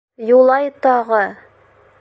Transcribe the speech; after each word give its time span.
Юлай 0.29 0.71
тағы: 0.87 1.23